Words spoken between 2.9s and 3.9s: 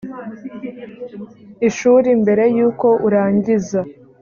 urangiza